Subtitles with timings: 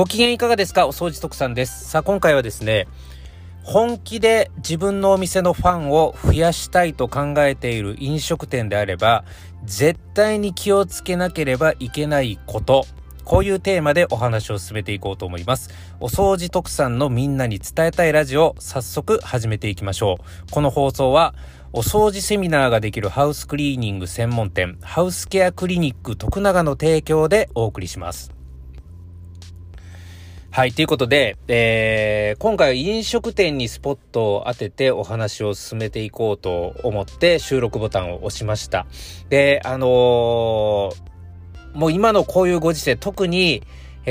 [0.00, 0.86] ご機嫌いかがですか？
[0.86, 1.90] お掃除特産です。
[1.90, 2.88] さあ、今回はですね、
[3.62, 9.24] 本気で自分のお店のファンを増やしたいと考えている飲食店であれば、
[9.62, 12.86] 絶対に気をつけなければいけないこと、
[13.24, 15.68] こういうテーマでお話を進めていこうと思います。
[16.00, 20.50] お掃除特産のみんなに伝えたいラジオ、早速始めていきましょう。
[20.50, 21.34] この放送は、
[21.74, 28.32] お掃除セミナーができるハウスクリーニング専門店、ハウスケアクリニック徳永の提供でお送りします。
[30.52, 30.72] はい。
[30.72, 38.88] ということで、えー、今回は飲食店にスポットを当ててお話を進めていこうと思って収録ボタンを押しました。
[39.28, 40.92] で、あのー、
[41.74, 43.62] もう今のこういうご時世、特に、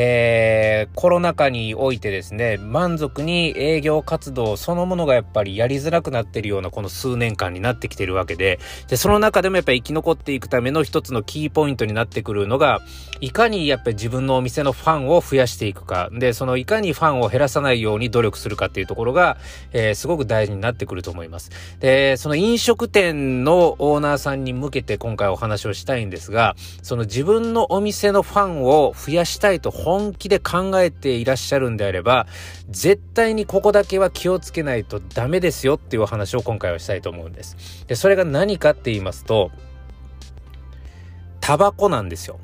[0.01, 12.79] えー、コロナ禍においてですね、満足に営業活動そのものがやっぱりやりづらくなってるようなこの数年間になってきてるわけで、で、その中でもやっぱり生き残っていくための一つのキーポイントになってくるのが、
[13.19, 19.35] いかにやっぱり自分のお店のファンを増やしていくか、で、そのいかにファンを減らさないように努力するかっていうところが、
[19.73, 21.51] えー、すごく大事になってくると思います。
[21.81, 32.27] で、その飲食店のオーナーさんに向けて今回お話をしたいんですが、その自分のお店のファンを増やしたいと本気で考えていらっしゃるんであれば、
[32.69, 37.85] 絶対にここだけは気をつけないとダメですよっていうお話を今回はしたいと思うんです。
[37.87, 39.49] で、それが何かって言いますと、
[41.41, 42.39] タバコなんですよ。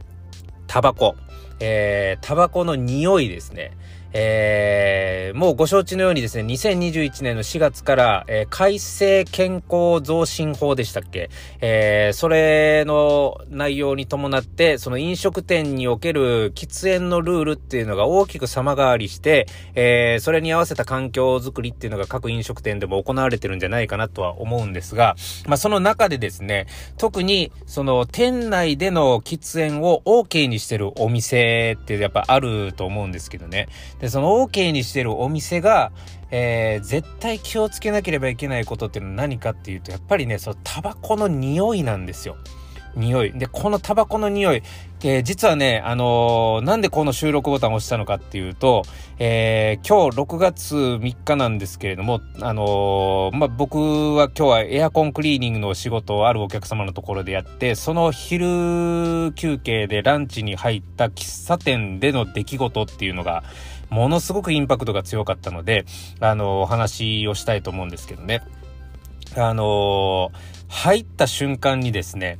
[0.65, 1.15] タバコ。
[1.59, 3.77] えー、タバコの匂いですね。
[4.11, 4.94] えー、
[5.33, 11.29] もうご承知のようにですね、2021年の4月から、えー、改正健康増進法でしたっけ？
[11.61, 25.15] えー、それの内容に伴って、その飲食店における喫煙のルールっていうのが大きく様変わりして、えー、それに合わせた環境づくりっていうのが各飲食店でも行われてるんじゃないかなとは思うんですが、
[25.47, 26.67] まあ、その中でですね、
[26.97, 33.67] 特に、その店内での喫煙を OK にしてるお店ってやっぱあると思うんですけどね。
[33.99, 35.91] で、その OK にしてるお店が、
[36.31, 42.37] えー、絶対気をつけなければいけないことっていうのは何かっていうと、やっぱりね、そのタバコの匂いなんですよ。
[42.95, 43.31] 匂い。
[43.33, 44.63] で、このタバコの匂い、
[45.03, 48.83] えー、実はね、あのー、なんでこの収録ボタンを押したのかっていうと、
[49.19, 63.43] えー、今日6月3日なんですけれども、あのまあ、僕は今日はエアコンクリーニングの仕事をあるお客様のところでやって、その昼休憩でランチに入った喫茶店での出来事っていうのが、
[63.89, 65.85] ものすごくインパクトが強かったので、
[66.19, 68.41] あのお話をしたいと思うんですけどね。
[69.37, 70.31] あの
[70.67, 72.39] 入った瞬間にですね、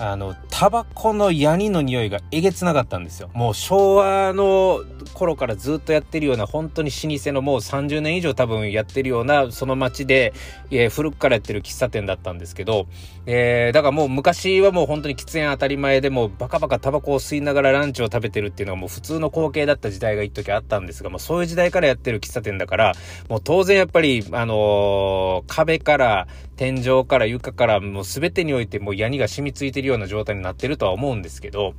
[0.00, 3.28] あの、タバコのヤニの匂いがえげつなかったんですよ。
[3.34, 4.80] もう昭和の
[5.12, 10.32] 頃からずっとやってるような、本当に老舗のもう30年以上多分やってるような、その街で、
[10.70, 12.86] えー、古くからやってる喫茶店だったんですけど、
[13.26, 22.94] えー、だからもう昔はもう本当に喫煙当たり前でもうバカバカタバコを吸いながらランチを食べてるっていうのはもう普通の光景だった時代が一時あったんですが、もうそういう時代からやってる喫茶店だから、
[23.28, 26.26] もう当然やっぱり、あのー、壁から、
[26.60, 31.74] 天井から床からもう全てにおいてもうヤニが染みついてるよような状態になってるとは思うんですけど、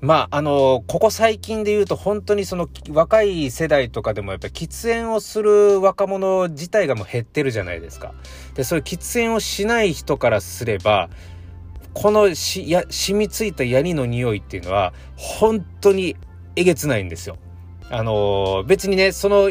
[0.00, 8.14] まあ、あの、ここ最近で言うと本当にその若い世代とかでもやっぱり喫煙をする若者自体がもう減ってるじゃないですか。
[8.54, 11.08] で、そういう喫煙をしない人からすれば、
[11.94, 16.16] このし、や、染みついたヤニの匂いっていうのは本当に
[16.56, 17.38] えげつないんですよ。
[17.90, 19.48] あの別にね、その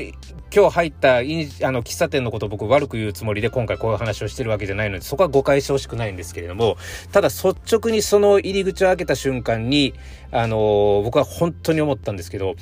[0.56, 6.78] 今日入ったあの喫茶店のことを僕悪く言うつもりで今回こういう話をしてるわけじゃないので、そこは誤解してほしくないんですけれども、
[7.12, 9.96] ただ率直にその入り口を開けた瞬間に、
[10.32, 12.54] あのー、僕は本当に思ったんですけど、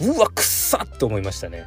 [0.00, 1.64] うわ、くっさっと思いましたね。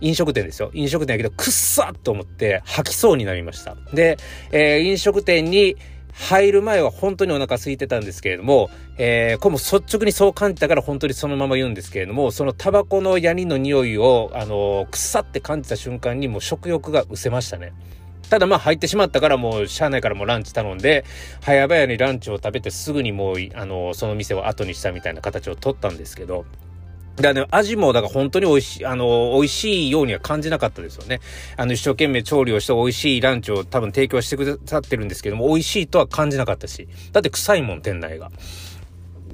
[0.00, 0.70] 飲食店ですよ。
[0.72, 3.76] 飲食店やけど、くっさっと思って吐きそうになりました。
[3.92, 4.18] で、
[4.52, 5.76] えー、飲食店に、
[6.14, 17.72] 入る前は本当にお腹空いてたんですけれども、えー、これも率直にそう感じたから本当にそのまま言うんですけれども、そのタバコのヤニの匂いを、あのー、腐って感じた瞬間にもう食欲が失せましたね。
[18.30, 21.04] ただまあ入ってしまったからもう、車内からもランチ頼んで、
[21.40, 26.46] 早々にランチを食べてすぐにもう、あのー、その店を後にしたみたいな形を取ったんですけど、
[27.16, 31.20] だね、味も、だから本当に美味しい、あの、美味しいようには感じなかったですよね。
[31.56, 36.88] あの、一生懸命調理をして美味しいランチを多分提供してくださってるんですけども、美味しいとは感じなかったし。
[37.12, 38.30] だって臭いもん、店内が。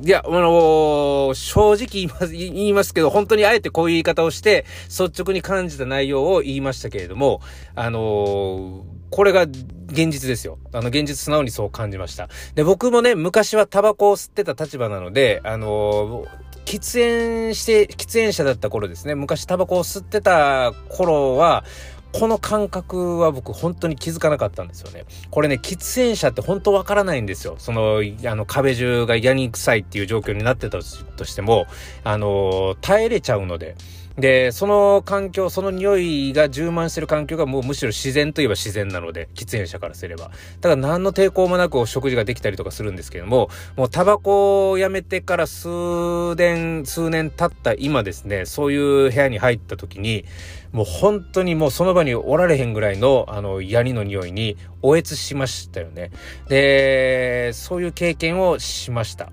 [0.03, 7.43] いや、あの正直言います、言いますけど、本当にあえてこういう言い方をして、率直に感じた内容を言いましたけれども、
[7.75, 10.59] あのこれが現実ですよ。
[10.73, 12.29] あの、現実素直にそう感じました。
[12.55, 16.25] で、僕もね、昔はタバコを吸ってた立場なので、あの
[16.70, 21.64] 喫煙して、喫煙者だった頃ですね、昔タバコを吸ってた頃は、
[22.12, 25.05] この感覚は僕本当に気づかなかったんですよね。
[25.31, 27.56] これね、喫煙者って本当わからないんですよ。
[27.58, 31.67] その、あの壁中が嫌に臭いっていう状況になってたとしても、
[32.05, 33.75] あの、耐えれちゃうので、
[34.20, 40.25] で、その環境、その匂いが充満してる環境がもうむしろ自然といえば自然なので、喫煙者からすれば。
[40.25, 48.76] だから何の抵抗もなくお食事ができたりとかするんですけども、もうタバコをやめてから数年、数年経った今ですね、そうい
[49.08, 50.25] う部屋に入った時に、
[50.72, 56.11] もう本当にもうその場におられへんぐらいの、あの、ヤニの匂いに、おえつしましたよね。
[56.49, 59.31] で、そういう経験をしました。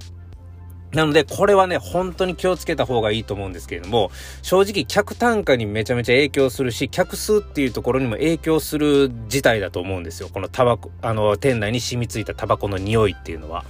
[0.93, 4.09] なので、これはね、本当に気をつけた方がいいと思うんですけれども、
[4.41, 10.29] 正直客単価にめちゃめちゃ影響するし、客数っていうところにも影響する事態だと思うんですよ。
[10.31, 13.65] このタバコ、あの、店内に染みついたタバコの匂いっていうのは。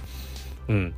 [0.68, 0.94] うん。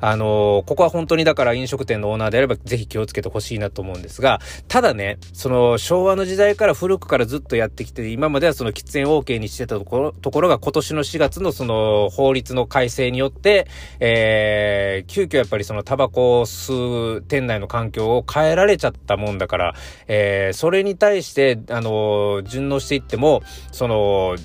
[0.00, 13.66] あのー、ここは本当にだから飲食店のオーナーであればぜひ気をつけてほしいなと思うんですが、ただね、その昭和の時代から古くからずっとやってきて、今まではその喫煙 OK にしてたところ、ところが今年の4月のその法律の改正によって、
[14.00, 19.74] えー、急遽やっぱりそのタバコを吸う店内の環境を変えられちゃったもんだから、
[20.08, 23.42] えー、それに対して、あのー、順応していっても、
[23.72, 24.36] その、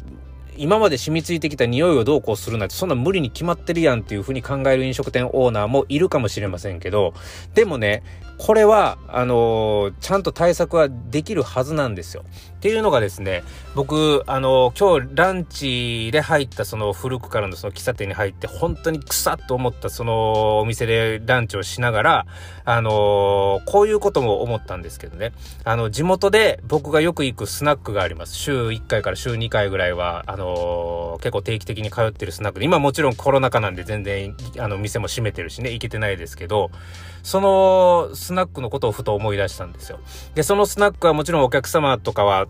[0.57, 7.13] 今まで染みついてきた匂いをどうこうするなんてそんな無理に決まってるやんっていうふうに考える飲食店オーナーもいるかもしれませんけど、
[7.53, 8.03] でもね、
[8.43, 12.23] これは、あのー、ちゃんと対策はできるはずなんですよ。
[12.23, 13.43] っていうのがですね、
[13.75, 22.25] 僕、あのー、今日ランチで入ったその古くからのその喫茶店に入って本当に臭っと思ったそのお店でランチをしながら、
[22.65, 25.33] あのー、こういうことも思ったんですけどね。
[25.63, 28.33] あの、地元で僕がよく行くスナックがあります。
[28.33, 36.71] 週1回から週2回ぐらいは、あの結構定期的に通ってるスナックで、今もちろんコロナ禍なんで全然、あの、店も閉めてるしね、行けてないですけど、
[37.23, 39.99] そのスナックのことをふと思い出したんですよ。
[40.35, 42.47] で、そのスナックはもちろんお客様とかは、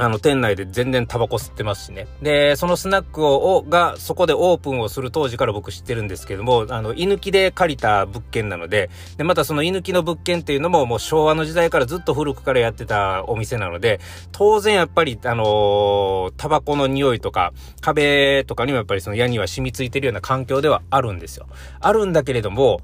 [0.00, 2.06] あの、店内で全然タバコ吸ってますしね。
[2.22, 8.88] で、そのスナックを、が、そこでオープンをする当時から僕知ってるんですけども、あの、居抜きで借りた物件なので、
[9.18, 14.00] で、またその居抜きの物件っていうのももう昭和の時代からずっと古くからやってたお店なので、
[14.32, 17.52] 当然やっぱり、あのー、タバコの匂いとか、
[17.82, 21.46] 壁とかにもやっぱりその矢には染みついてるような環境ではあるんですよ。
[21.78, 22.80] あるんだけれども、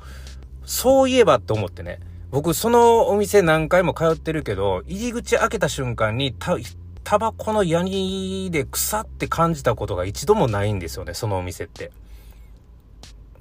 [0.67, 6.57] そういえばって思ってね、僕そのお店何回も通ってるけど、入り口開けた瞬間にた、
[7.05, 11.93] タバコのヤニで腐って感じたことが一度もないんですよね、そのお店って。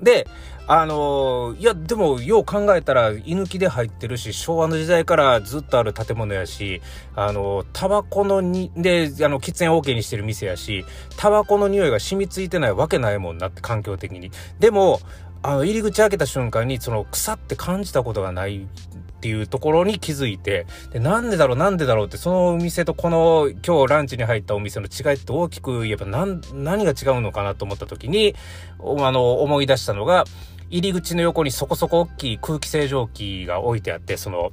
[0.01, 0.27] で、
[0.67, 6.81] あのー、いや、でも、よう考えたら、居抜きで入ってるし、昭和の時代からずっとある建物やし、
[7.15, 10.83] あのー、タバコのに、で、あの、喫煙 OK にしてる店やし、
[11.17, 14.31] タバコの匂いが染みついてないわけないもんなって、環境的に。
[14.59, 14.99] でも、
[15.47, 28.33] あの、入り口開けた瞬間に、その、腐って感じたことがないっていうところに気づいて、で、なんでだろう、なんでだろうって、そのお店とこの、今日ランチに入ったお店の違いって大きく言えば、何、何が違うのかなと思った時に、
[28.79, 30.25] あの、思い出したのが、
[30.71, 34.49] 入り口の横にそこそこ大きい空気清浄機が置いてあって、その、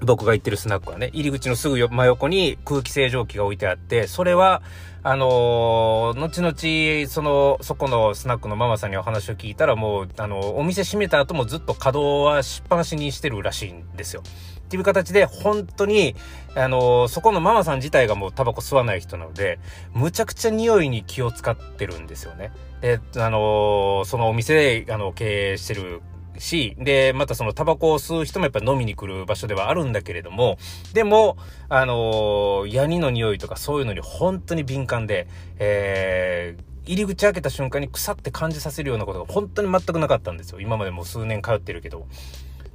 [0.00, 4.62] 僕が行ってるスナックはね、入り口のすぐ真横に空気清浄機が置いてあって、それは、
[5.02, 14.22] あのー、後々、その、そこのスナックのママさんにお話を聞いたら、もう、あの、お店閉めた後もずっと稼働はしっぱなしにしてるらしいんですよ。
[14.22, 16.14] っていう形で、本当に、
[16.54, 19.58] あのー、そこのママさん自体がもうタバコ吸わない人なので、
[19.94, 22.52] むちゃくちゃ匂いに気を使ってるんですよね。
[22.80, 26.02] で、あのー、そのお店で、あの、経営してる
[26.38, 30.58] し、で、またそのタバコを吸う人もやっぱ飲みに来る場所ではあるんだけれども、
[30.94, 31.36] でも、
[31.68, 35.26] あのー、ヤニの匂いとかそういうのに本当に敏感で、
[35.58, 40.60] えー、入り口開けた瞬間に腐って感じさせるようなことが本当に全くなかったんですよ。
[40.60, 42.06] 今までもう数年通ってるけど。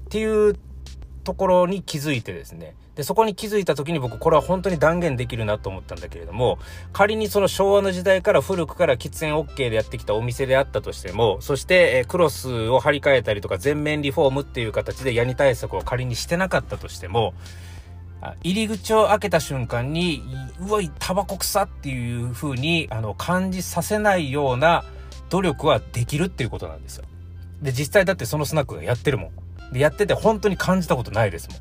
[0.05, 0.55] っていう
[1.23, 2.75] ところに気づいてですね。
[2.95, 6.59] で、そこに気づいた時に僕、これは本当に断言できるなと思ったんだけれども、
[6.91, 17.33] 仮にその昭和の時代から古くから喫煙 OK でやってきたお店であったとしても、そして、えクロスを張り替えたりとか全面リフォームっていう形でヤニ対策を仮にしてなかったとしても、
[18.43, 20.23] 入り口を開けた瞬間に、
[20.59, 24.85] うわ、タバコ臭っていう風に、あの、感じさせないような
[25.29, 27.05] 努力はできるっていうことなんですよ。
[27.61, 29.31] で、実際だってそのスナックがやってるもん。
[29.73, 31.59] で、やってて本当に感じたことないですもん。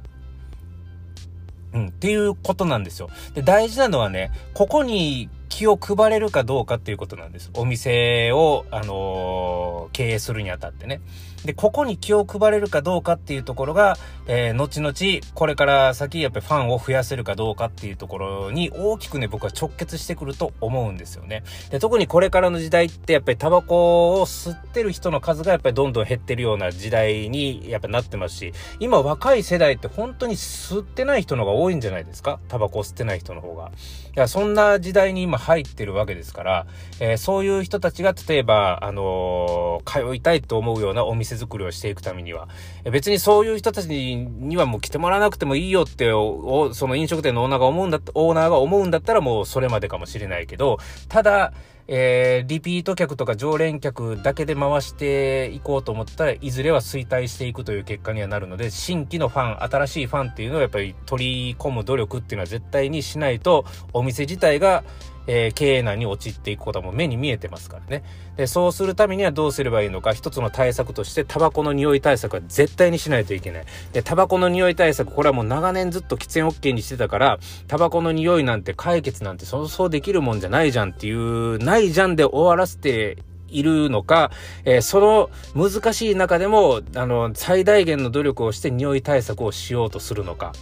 [1.74, 3.08] うん、っていうことなんですよ。
[3.34, 7.50] で、大事なのはね、ここに気を配れるかどうかっていうことなんです。
[7.52, 11.02] お店を、あのー、経営するにあたってね。
[11.44, 14.94] で、ここに気を配れるかどうかっていうところが、えー、後々、
[15.34, 21.42] これから先、やっぱりファンを増やせるかどうかっていうところに大きくね、僕は直結してくると思うんですよね。
[21.70, 32.38] で、特にこれからの時代って、やっぱりタバコを吸ってる人の数がやっぱりどんどん減ってるような時代に、やっぱなってますし、今若い世代って本当に吸ってない人のが多いんじゃないですか？
[32.48, 33.72] タバコを吸ってない人の方が。
[34.14, 36.66] いや、そんな時代に今入ってるわけですから、
[37.00, 42.48] えー、そういう人たちが例えば、あのー、通いたいと思うようなお店作りをしていくためには、
[42.90, 51.52] 別にそういう人たちにはもう来てもらわなくてもいいよって、その飲食店のオーナーが思うんだ、オーナーが思うんだったらもうそれまでかもしれないけど、ただ、
[51.88, 64.84] えー、リピート客とか常連客だけで回していこうと思ったらいずれは衰退していくという結果にはなるので新規のファン新しいファンっていうのをやっぱり取り込む努力っていうのは絶対にしないとお店自体が
[65.26, 68.04] えー、経営難に陥っていくことも目に見えてますからね。
[68.36, 73.64] で、そうするためにはどうすればいいのか、一つの対策として、タバコの匂い対策は絶対にしないといけない。
[73.92, 77.38] で、タバコの匂い対策、これはもう長年ずっと喫煙 OK にしてたから、
[77.68, 84.30] タバコの匂いなんて解決なんてそうそうできるもんじゃないじゃんっていう、ないじゃんで終わらせているのか、
[84.64, 90.52] えー、その難しい中でも、あの、最大限の努力をして匂い対策をしようとするのか。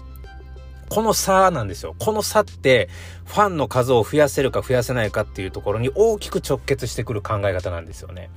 [0.90, 1.94] この差なんですよ。
[1.98, 2.88] この差って、
[3.24, 8.28] ファンの数を増やせるか増やせないかっていうところに大きく直結してくる考え方なんですよね。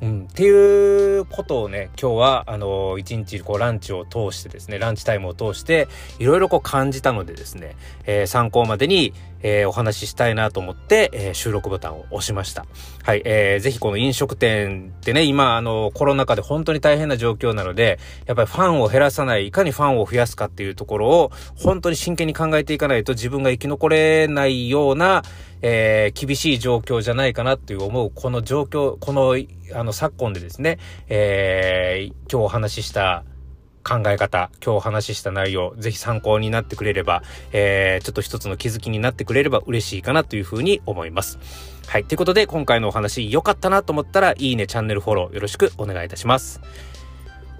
[0.00, 5.88] うん、っていうことをね、今日は、あの、一日こうランチを通してですね、ランチタイムを通して、
[6.20, 9.12] いろいろこう感じたのでですね、えー、参考までに、
[9.44, 12.64] えー、お話ししたいなと思って、えー、収録ボタンを押しました。
[13.04, 25.22] はい、えー、ぜひこの飲食店ってね、今、あの、コロナ禍で本当に大変な状況なので、やっぱりファンを減らさない、いかにファンを増やすかっていうところを、本当に真剣に考えていかないと自分が生き残れないような、
[25.60, 29.36] えー、厳しい状況じゃないかなっていう思う、この状況、この、
[29.78, 33.24] あの、昨今でですね、えー、今日お話しした
[33.84, 37.22] 考え方、今日お話しした内容、ぜひ参考になってくれれば、
[37.52, 41.38] えー、ちょっと一つの気づきになってくれれば嬉しいかなというふうに思います。
[41.86, 42.04] はい。
[42.04, 46.60] ということで、今回のお話良かったなと思ったら、いいね、チャンネルフォローよろしくお願いいたします。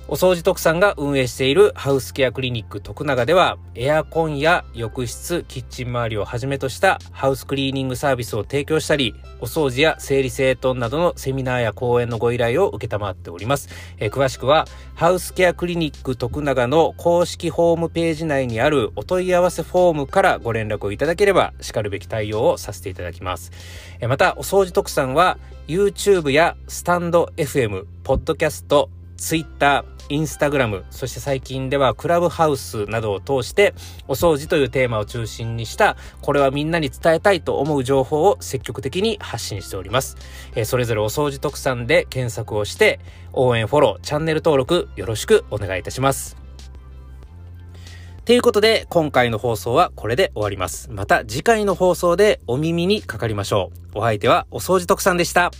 [0.07, 13.71] お掃除特産が運営しているハウスケアクリニック徳永ではエアコンや浴室、キッチン周りをはじめとしたハウスクリーニングサービスを提供したり、お掃除や整理整頓などのセミナーや講演のご依頼を受けたまっております。
[13.97, 23.53] えー、詳しくはハウスケアクリニック徳永の公式ホームページ内にあるお問い合わせフォームからご連絡をいただければ叱るべき対応をさせていただきます。
[24.01, 33.75] えー、また、お掃除特産は YouTube やスタンド FM、ポッドキャスト、ツイッター、インスタグラム、そして最近ではクラブハウスなどを通して、
[34.09, 40.17] お掃除というテーマを中心にした、これはみんなに伝えたいと思う情報を積極的に発信しております。
[40.55, 43.01] えー、それぞれお掃除特産で検索をして、
[43.33, 46.37] 応援フォロー、チャンネル登録よろしくお願いいたします。
[48.25, 50.91] ということで、今回の放送はこれで終わります。
[50.91, 53.99] また次回の放送でお耳にかかりましょう。
[53.99, 55.51] お相手はお掃除特産でした。